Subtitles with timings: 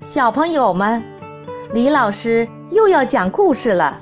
[0.00, 1.02] 小朋友们，
[1.72, 3.98] 李老师又要讲故事了，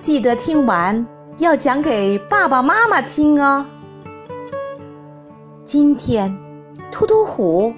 [0.00, 1.06] 记得听完
[1.38, 3.66] 要讲给爸爸妈妈听哦。
[5.64, 6.32] 今天，
[6.92, 7.74] 突突虎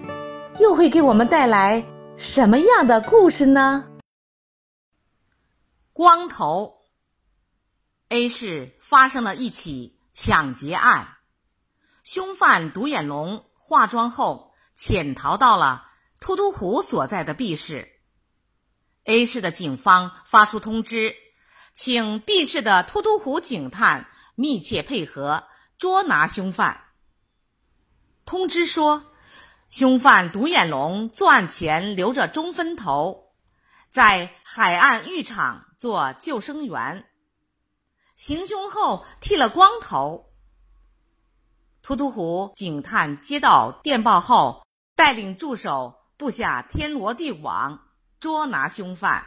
[0.59, 1.83] 又会给我们带来
[2.17, 3.87] 什么样的故事呢？
[5.95, 6.75] 光头
[8.11, 11.09] A 市发生了一起抢劫案，
[12.05, 15.87] 凶犯独眼龙化妆后潜逃到了。
[16.21, 17.89] 突突虎所在的 B 市
[19.05, 21.17] ，A 市的警方发出通知，
[21.73, 25.45] 请 B 市的突突虎警探密切配合
[25.79, 26.89] 捉拿凶犯。
[28.27, 29.03] 通知说，
[29.71, 33.33] 凶犯独眼龙作案前留着中分头，
[33.91, 37.09] 在海岸浴场做救生员，
[38.15, 40.35] 行凶后剃了光头。
[41.81, 44.63] 突突虎警探接到电报后，
[44.95, 45.97] 带领助手。
[46.21, 47.89] 布下天罗地网，
[48.21, 49.25] 捉拿凶犯。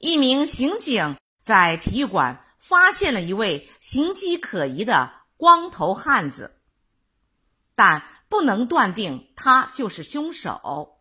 [0.00, 6.60] 一名刑警在体育馆发现了一位形迹可疑的光头汉子，
[7.76, 10.98] 但不能断定他就是凶手。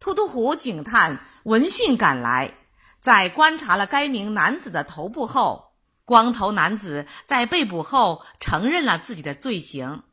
[0.00, 2.54] 突突虎警探闻讯赶来，
[3.00, 5.74] 在观察了该名男子的头部后，
[6.06, 10.04] 光头男子在被捕后承认了自己的罪行。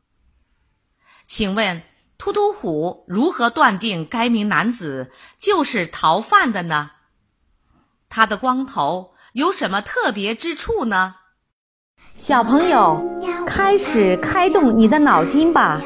[1.24, 1.82] 请问？
[2.16, 6.92] 秃秃虎如何断定该名男子就是逃犯的呢？
[8.08, 11.16] 他的光头有什么特别之处呢？
[12.14, 13.04] 小朋友，
[13.44, 15.80] 开始开动你的脑筋吧！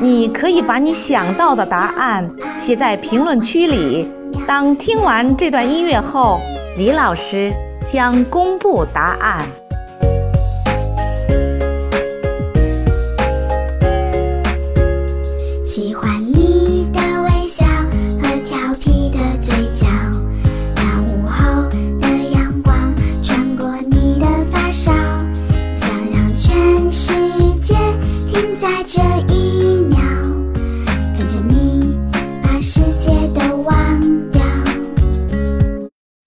[0.00, 4.08] 你可以把你想到的答案写在评论区里。
[4.46, 6.40] 当听完这段音乐后，
[6.76, 7.52] 李老师
[7.84, 9.48] 将公布答案。
[32.68, 34.42] 世界的忘掉。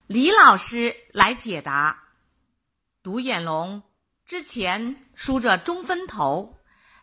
[0.06, 2.04] 李老师来解答：
[3.02, 3.82] 独眼龙
[4.24, 6.56] 之前梳着中分头，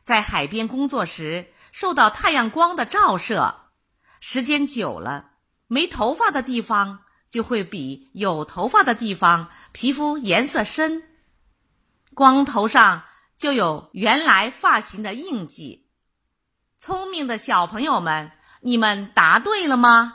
[0.04, 3.56] 在海边工作时受到太阳光的照射，
[4.22, 5.34] 时间久了，
[5.68, 11.04] 没头发的地方就会比有头发的地方皮肤颜色深，
[12.16, 13.04] 光头上
[13.38, 15.86] 就有原来发型的印记。
[16.80, 18.32] 聪明的小朋友们，
[18.62, 20.14] 你们答对了吗？